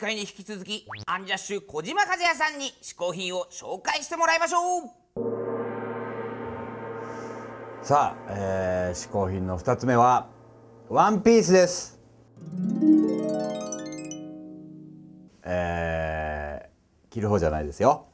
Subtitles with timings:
[0.00, 4.90] 前回に引き続きアンジャッシュ小島和也さんに試行品を紹介してもらいましょう。
[7.82, 10.28] さあ、えー、試行品の2つ目は
[10.88, 11.98] ワンピースです。
[15.42, 18.06] えー、着る方じゃないですよ、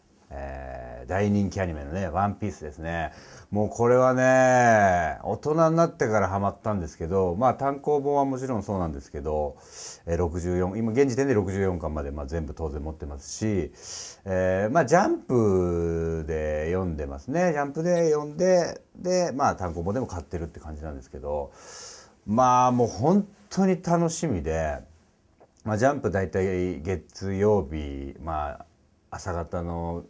[1.07, 3.13] 大人気アニメのね「ワンピースですね。
[3.51, 9.57] もうこれはね大人になってからハマったんですけどまあ単行本はもちろんそうなんですけど、
[10.07, 13.73] えー、64今現時点で64巻まで、まあ、全部当然持ってますし、
[14.25, 17.53] えー、まあジャンプで読んでますね。
[17.53, 21.53] ジャンプで読んででまあ単行本でも買ってるって感じなんですけど
[22.27, 24.79] まあもう本当に楽しみで、
[25.65, 28.67] まあ、ジャンプ大体月曜日まあ
[29.15, 30.05] 朝方の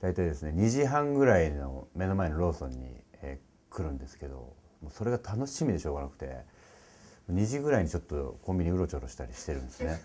[0.00, 2.76] 大体ですね2時半ぐらいの目の前のローソンに、
[3.20, 6.36] えー、来るんですけどもうそれが楽しみでしょうがなくて
[7.32, 10.00] 2時ぐらいにちょっとコンビニうろちょろしたりしてるんですね。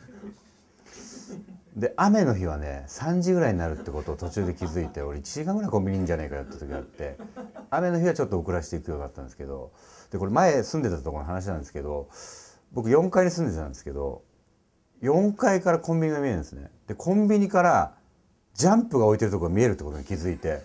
[1.76, 7.18] で雨の日はね3時ぐらいになるってことを途中で気づいて俺1時間ぐらいコンビニいいんじゃないかよって時があって
[7.72, 9.72] 雨の日はちょっと遅らせていくようだったんですけど
[10.12, 12.10] でこれ前住んでたとこの話なんですけど
[12.74, 14.24] 僕4階に住んでたんですけど
[15.02, 16.70] 4階からコンビニが見えるんですね。
[16.88, 17.96] でコンビニから
[18.54, 20.62] ジャンプが置いてるところが見えるってことに気づいて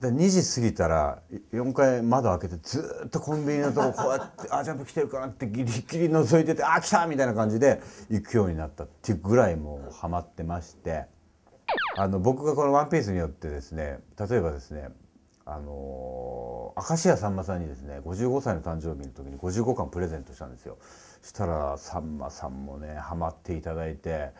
[0.00, 11.06] で2時過ぎたら4階窓開けてずっとコンビニのとこ こうやって「あジャンプ来てるかな」ってギリギリ覗いてて「あ来た!」みたいな感じで行くようになったっていうぐらいもうハマってまして
[11.96, 14.90] あの僕がこの「ワンピースによってですね例えばですね
[15.46, 20.78] あの明石家さんまさんにですね55歳の誕生日の時に55巻プレゼントしたんですよ。
[21.22, 24.32] したらさんまさんもねハマっていただいて。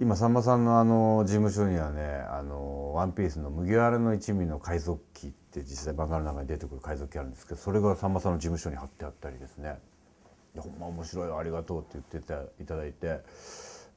[0.00, 9.78] 今さんまさんのあの事務所にはね「あのワンピースの麦わらの一味の海賊機って実際漫画の中に出てくる海賊機あるんですけどそれがさんまさんの事務所に貼ってあったりですね
[10.58, 13.20] 「ほんま面白いありがとう」って言っていただいて。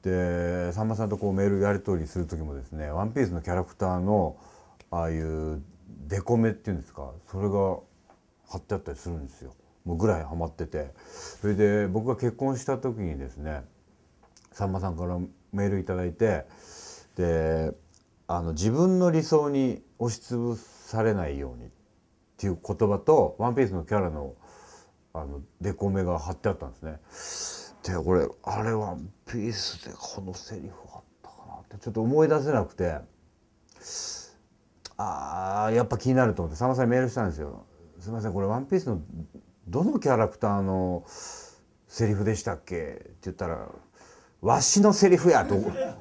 [0.02, 4.36] でさんまさんとこうメールやり取りする時もですね「ワンピースのキャラクターの
[4.92, 5.60] ああいう
[6.06, 7.80] デコメっていうんですかそれが
[8.48, 9.52] 貼ってあったりするんですよ。
[9.84, 10.94] もうぐらいハマってて。
[11.40, 13.64] それで僕が結婚した時にですね
[14.52, 15.18] さんまさんから
[15.52, 16.46] メールいただいて
[17.16, 17.72] で
[18.26, 21.70] あの自分の理想に押しつぶされないようにっ
[22.36, 24.34] ていう言葉と「ワンピースのキャラの
[25.14, 27.92] あのデコメが貼ってあったんですね。
[27.94, 32.98] で俺あれワンピースでこのセリフあったかなってちょっと思い出せなくて
[34.96, 37.64] ああやっぱ気になると思ってさんまさんにメールしたんですよ。
[37.98, 39.00] すみませんこれワンピースの
[39.66, 42.76] どのキャラクターのセリフでしたっけ？
[42.76, 43.68] って言ったら
[44.40, 45.56] わしのセリフやと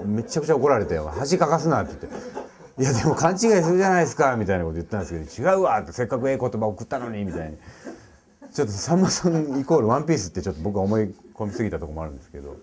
[0.05, 2.19] めちゃくちゃ怒られて「恥かかすな」って言って
[2.81, 7.57] 「いやでも勘違いするじゃないですか」みたいなこと言ったんですけど「違うわ」ってせっかくええ言葉送ったのにみたいに。
[8.53, 12.55] ちょっとさんまさんイコール「ワンピースってちょっと僕は思い込みすぎたとこもあるんですけど。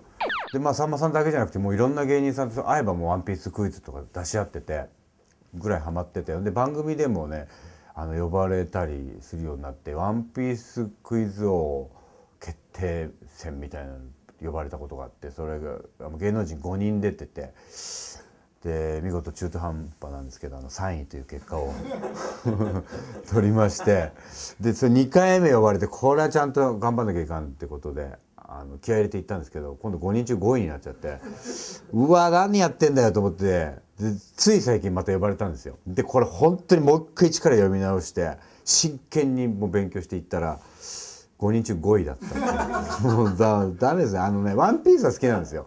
[0.53, 4.87] でまあさんまさんだけじゃなくてもういろんな芸人さんと会えばもう「ワンピースクイズとか出し合ってて
[5.55, 6.35] ぐらいハマってて。
[6.41, 7.49] で番組でもね
[7.95, 11.91] あの呼ばれたりするようになって「ワンピースクイズ王
[12.41, 13.99] 決定戦」みたいなの
[14.45, 15.79] 呼ばれたことがあってそれが
[16.19, 17.53] 芸能人5人出てて
[18.65, 21.73] で見事中途半端なんですけどあの3位という結果を
[23.31, 24.13] 取りまして
[24.61, 31.19] でそれ2回目呼ばれてこれはちゃんと頑張んなきゃいかんってことであの気合入れていったんですけど今度5人中5位になっちゃって
[31.93, 35.77] うわ何やってんだよと思ってでつい最近また呼ばれたんですよ。
[35.87, 40.59] でこれ本当にもう一回一から読み直して真剣にもう勉強していったら。
[41.45, 45.67] 5人中5位だったもうだダメですあのね「ワンピースは好きなんですよ。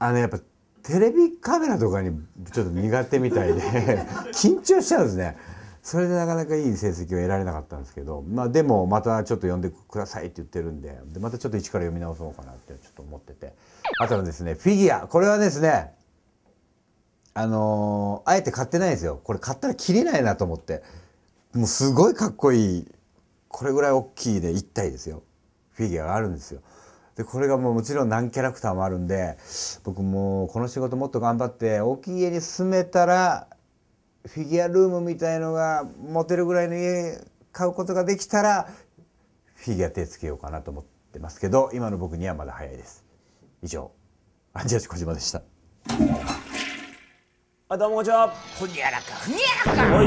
[0.00, 0.38] あのやっぱ
[0.82, 2.10] テレビカメラとかに
[2.52, 3.60] ちょっと苦手みたいで
[4.34, 5.36] 緊張しちゃうんですね。
[5.84, 13.54] それでなかなかいい成績を得られなかったんですけどまあでもまたちょっと読んでくださいって言ってるんででまたちょっと一から読み直そうかなってちょっと思ってて。
[14.00, 15.06] あとはですねフィギュア。
[15.06, 15.92] これはですね
[17.34, 19.20] あのー、あえて買ってないんですよ。
[19.22, 20.82] これ買ったら切れないなと思って。
[21.54, 22.88] もうすごいかっこいい
[23.52, 25.22] これぐらい大きいで1体ですよ。
[25.70, 26.62] フィギュアがあるんですよ。
[27.16, 29.36] でこれがもうもちろん何キャラクターもあるんで
[29.84, 33.48] 僕もこの仕事もっと頑張って大きい家に住めたら
[34.26, 37.20] フィギュアルームみたいのが持てるぐらいの家
[37.52, 38.68] 買うことができたら
[39.54, 43.04] フィギュア手つけようかなと思ってますけど今の僕にはまだ早いです。
[43.62, 43.92] 以上
[44.54, 45.42] アンジャッシュ小島でした。
[47.68, 48.34] あどうもこんにちは。
[48.58, 49.14] ほにゃらか。
[49.20, 49.96] ふにゃらか。
[49.96, 50.06] はい。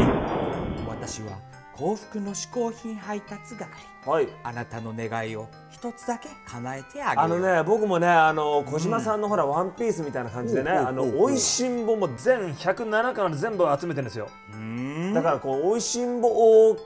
[0.87, 3.69] 私は幸福の嗜好品配達係
[4.05, 4.29] はい。
[4.43, 14.29] あなたの願いを一つだけ叶えてあげるあのね僕もねあの小島さんのほら、ワンピースみたいな感じでね、あのおいしんぼも全107巻全部集めてるんですよ。
[15.13, 16.29] だからこうおいしんぼ
[16.69, 16.77] を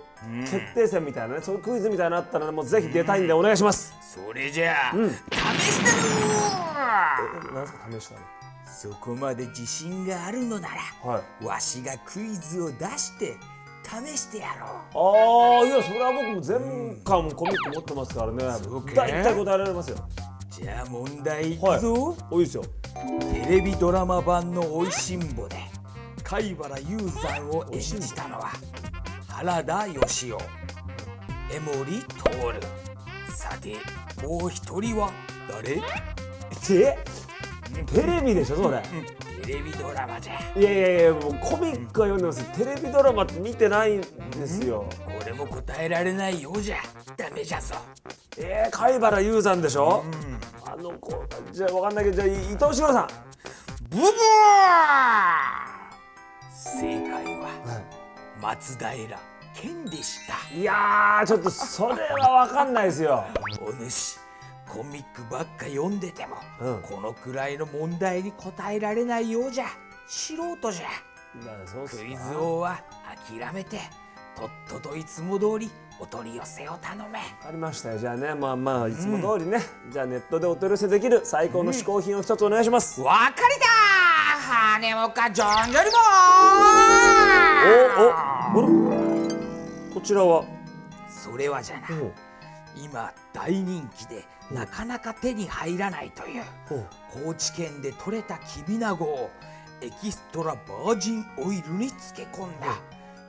[0.46, 3.94] 決定戦みたいなねそういうクイズみたいなのあったら、ね、もうぜひ出たいんでお願いします。
[4.02, 5.92] それじゃあ、試してる
[7.52, 8.22] えなんですか試したの？
[8.66, 11.46] そこまで自信があるのならはい。
[11.46, 13.36] わしがクイズを出して
[13.90, 18.44] 試してやろああいやそれは僕も全巻コミック持ってますからね。
[18.96, 19.98] 大体答えられますよ。
[19.98, 21.80] うじゃあ問題いくはい。
[21.80, 22.64] ぞ、おいいですよ。
[23.46, 25.56] テレビドラマ版の「おいしんぼ」で
[26.24, 28.50] 貝原優さんを演じたのは
[29.28, 30.38] 原田義雄
[31.52, 33.78] 江森徹さて
[34.28, 35.12] もう一人は
[35.50, 35.82] 誰？
[36.72, 36.98] え？
[37.86, 38.82] テレビでしょそれ。
[38.82, 38.90] テ
[39.50, 40.34] レビドラマじゃ。
[40.56, 42.44] いやいやいやもうコミックは読んでます。
[42.58, 44.86] テレビドラマって見てないんですよ。
[45.06, 46.78] これも答えられないようじゃ。
[47.18, 47.76] ダメじゃぞ。
[48.38, 50.06] えー、貝原雄山でしょ、
[50.64, 51.12] あの子
[51.52, 53.08] じゃあ分かんないけどじゃあ伊藤四郎さん。
[53.90, 54.10] ブブー!
[56.54, 57.50] 正解は
[58.40, 59.20] 松平
[59.56, 60.56] 健でした。
[60.56, 60.64] い。
[60.64, 63.26] やーちょっとそれは分かんないですよ。
[63.62, 64.20] お主
[64.70, 66.82] コミックばっか読んでても、うん。
[66.84, 69.66] このくらいの問題に答えられないようじゃ
[70.08, 70.86] 素人じゃ。
[71.88, 72.82] クイズ王は
[73.28, 73.80] 諦めて
[74.36, 74.50] とっ
[74.82, 75.70] とといつも通り
[76.00, 77.20] お取り寄せを頼め。
[77.42, 77.98] 分かりましたよ。
[77.98, 79.60] じゃあねまあまあいつも通りね、
[79.92, 84.80] じゃあネットでお取り寄せできる最高の嗜好品を一つお願いします、わかりだー。
[84.80, 85.98] 羽もかじょんじょりも
[88.02, 90.46] おおあれこちらは
[91.10, 92.29] それはじゃなお
[92.76, 96.44] 今大人気でなかなか手に入らないという。
[96.72, 96.86] お
[97.26, 99.30] 高知県で採れたきびなごを
[99.82, 102.80] エキストラバージンオイルに漬け込んだ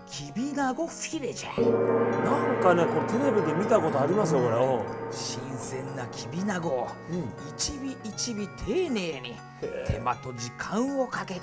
[0.06, 1.50] きびなごフィレじゃ。
[1.50, 4.56] なんかねこれテレビで見たことありますよこれ。
[4.56, 7.20] お新鮮なきびなごをうん。
[7.56, 9.37] 一尾一尾丁寧に
[9.87, 11.40] 手間と時間をかけて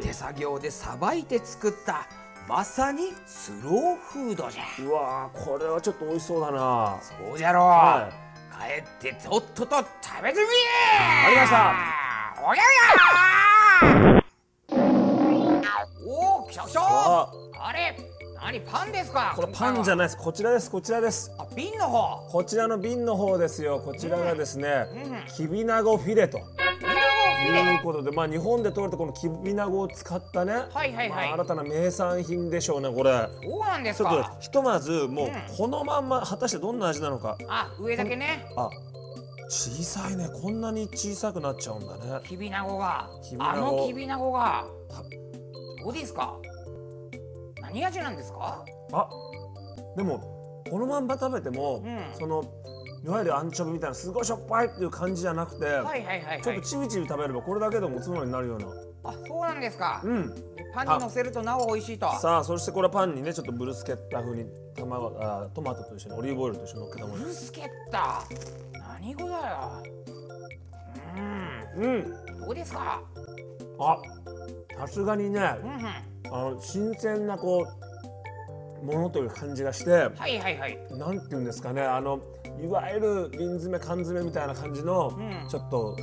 [0.00, 2.08] 手作業でさばいて作った
[2.48, 4.62] まさにスローフードじゃ。
[4.82, 6.98] うわーこれはちょっと美味しそうだな。
[7.02, 8.08] そうじゃろう、は
[8.50, 10.46] 帰ってとっとと食べてみ
[11.26, 11.74] ありました。
[12.40, 12.62] おや
[14.00, 14.22] おや。
[16.06, 16.80] おお来た来た。
[16.80, 17.28] あ。
[17.60, 17.94] あれ
[18.40, 19.34] 何パンですか？
[19.36, 20.16] これパンじゃんないです。
[20.16, 20.70] こちらです。
[20.70, 21.30] こちらです。
[21.38, 22.30] あ瓶の方。
[22.30, 23.78] こちらの瓶の方ですよ。
[23.84, 25.34] こちらがですね、うん。
[25.36, 26.40] きびなごフィレと
[27.38, 31.08] いうことでまあ日本で取れたこのきびなごを使ったね、はいはいはい。
[31.10, 33.28] まあ新たな名産品でしょうねこれ。
[33.42, 37.36] そうなんですちょっとかひとまずもううんこのまんま果たしてどんな味なのか。
[37.48, 38.46] あ上だけね。
[38.56, 38.68] あ
[39.50, 40.28] 小さいね。
[40.42, 42.20] こんなに小さくなっちゃうんだね。
[42.24, 43.08] きびなごが。
[43.38, 44.66] あのきびなごが
[45.82, 46.36] どうですか？
[47.62, 48.64] 何味なんですか？
[48.92, 49.08] あ
[49.96, 51.98] でもこのまんま食べても、うん。
[52.18, 52.44] その
[53.04, 56.42] いわゆるアンチョビみたいなすごいしょっぱいっていう感じじゃなくて、はいはいはいはい。
[56.42, 58.66] ちょっとちびちび食べればこれだけでもおつまみになるような。
[59.04, 60.34] あそうなんですか、うん。
[60.74, 62.12] パンにのせるとなお美味しいと。
[62.18, 64.44] さあそしてこれはパンにねちょっとブルスケッタ風に
[64.76, 67.22] 卵あトマトと一緒にオリーブオイルと一緒に乗っけたもの。
[67.22, 68.22] ブルスケッタ。
[68.98, 69.82] 何語だよ
[71.76, 71.80] う。
[71.80, 72.40] んうん。
[72.40, 73.00] どうですか？
[73.78, 73.98] あ
[74.76, 75.86] さすがにねうんうん。
[76.30, 77.66] あの新鮮なこ
[78.82, 80.78] うものという感じがしてはいはいはい。
[80.90, 82.20] なんていうんですかねあの
[82.62, 85.48] いわゆる瓶詰め缶詰みたいな感じの、うん。
[85.48, 85.96] ちょっと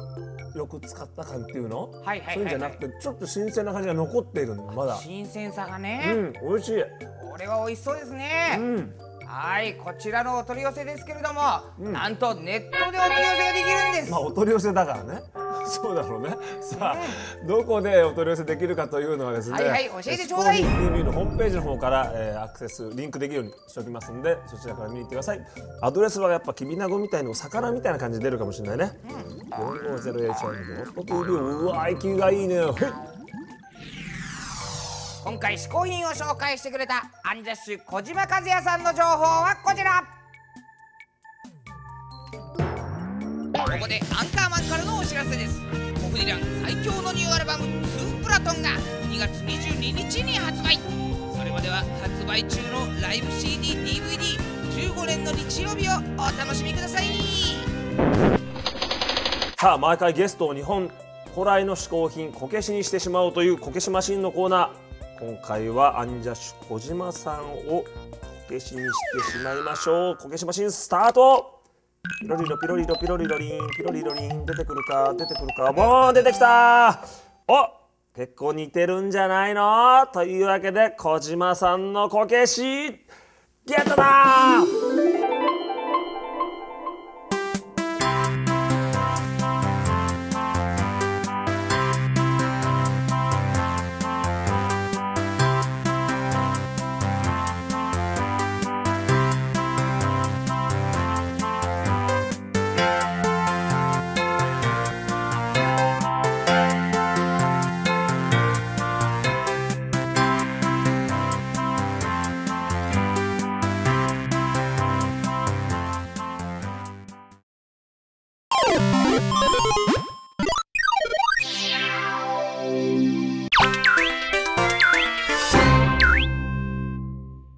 [0.55, 4.95] よく使った感っていうの、はいはいそういうんじゃはないくてちょっと新鮮な感じが残っているのまだ。
[4.95, 6.83] 新鮮さがうね、ん美味しい。
[7.29, 8.93] これは美味しそうですね、うん。
[9.25, 11.41] はいこちらのお取り寄せですけれども、
[11.79, 11.93] うん。
[11.93, 15.21] なんとネットでお取り寄せができるんです、まあお取り寄せだからね
[15.65, 16.29] そうだろうね。
[16.61, 16.97] さあ
[17.47, 20.57] どこでお取り寄せできるかというのはですねはいはい教えてちょうだい。
[20.57, 25.41] TV のホームページの方から、えーアクセスリンクできるようにしておきますんでそちらから見に行ってください。
[25.81, 28.91] アドレスはやっぱきびなごみたいにお魚みたいな感じで出るかもしれないね、
[29.51, 32.59] 450HM.tv うわ息がいいね。
[32.59, 32.75] はい。
[35.23, 40.03] 今回試行品を紹介してくれたアンジャッシュ小島和也さんの情報はこちら
[43.75, 45.59] ここでアンカーマンからのお知らせです。
[46.01, 47.65] コフディラン最強のニューアルバム
[47.99, 48.69] 「ツープラトン」が
[49.09, 50.79] 2月22日に発売。
[51.37, 57.05] それまでは発売中のライブ CDDVD15 年の日曜日をお楽しみください。
[59.59, 60.89] さあ毎回ゲストを日本
[61.33, 65.29] 古来の嗜好品こけしにしてしまおうというこけしマシンのコーナー。
[65.33, 67.85] 今回はアンジャッシュ小島さんをこ
[68.47, 68.87] けしにし
[69.25, 70.15] てしまいましょう。
[70.15, 71.54] こけしマシンスタート
[72.21, 75.71] ピロリロピロリロピロリロリンピロリロリン出てくるか出てくるか。
[75.71, 76.99] ボーン出てきた。
[77.47, 77.69] お
[78.15, 80.07] 結構似てるんじゃないの？
[80.13, 84.61] というわけで小島さんのこけしゲットだ